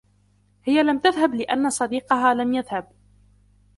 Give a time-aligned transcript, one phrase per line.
[0.63, 2.87] هي لَمْ تذهبْ لأن صديقها لم يذهبْ